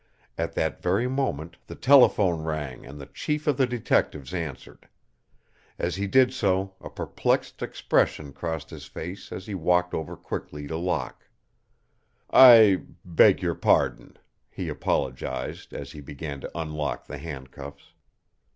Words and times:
At 0.35 0.53
that 0.53 0.81
very 0.81 1.07
moment 1.07 1.57
the 1.67 1.75
telephone 1.75 2.41
rang 2.43 2.87
and 2.87 2.99
the 2.99 3.05
chief 3.05 3.45
of 3.45 3.57
the 3.57 3.67
detectives 3.67 4.33
answered. 4.33 4.89
As 5.77 5.97
he 5.97 6.07
did 6.07 6.33
so 6.33 6.73
a 6.81 6.89
perplexed 6.89 7.61
expression 7.61 8.33
crossed 8.33 8.71
his 8.71 8.87
face 8.87 9.31
and 9.31 9.43
he 9.43 9.53
walked 9.53 9.93
over 9.93 10.17
quickly 10.17 10.65
to 10.65 10.75
Locke. 10.75 11.29
"I 12.33 12.81
beg 13.05 13.43
your 13.43 13.53
pardon," 13.53 14.17
he 14.49 14.69
apologized 14.69 15.71
as 15.71 15.91
he 15.91 16.01
began 16.01 16.41
to 16.41 16.57
unlock 16.57 17.05
the 17.05 17.19
handcuffs. 17.19 17.93